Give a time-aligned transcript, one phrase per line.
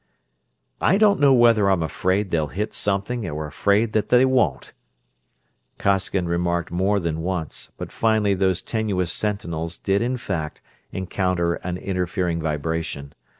[0.81, 4.73] "I don't know whether I'm afraid they'll hit something or afraid that they won't,"
[5.77, 10.59] Costigan remarked more than once, but finally those tenuous sentinels did in fact
[10.91, 13.13] encounter an interfering vibration.